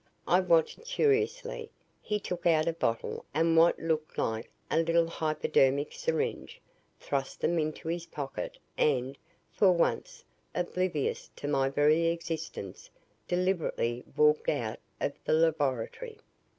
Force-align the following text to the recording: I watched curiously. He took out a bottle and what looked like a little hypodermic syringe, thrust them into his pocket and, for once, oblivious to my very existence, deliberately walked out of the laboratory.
I 0.27 0.39
watched 0.39 0.83
curiously. 0.83 1.69
He 2.01 2.19
took 2.19 2.47
out 2.47 2.67
a 2.67 2.73
bottle 2.73 3.23
and 3.35 3.55
what 3.55 3.77
looked 3.77 4.17
like 4.17 4.49
a 4.71 4.79
little 4.79 5.05
hypodermic 5.05 5.93
syringe, 5.93 6.59
thrust 6.99 7.39
them 7.39 7.59
into 7.59 7.87
his 7.87 8.07
pocket 8.07 8.57
and, 8.79 9.15
for 9.51 9.71
once, 9.71 10.23
oblivious 10.55 11.29
to 11.35 11.47
my 11.47 11.69
very 11.69 12.07
existence, 12.07 12.89
deliberately 13.27 14.03
walked 14.17 14.49
out 14.49 14.79
of 14.99 15.13
the 15.23 15.33
laboratory. 15.33 16.17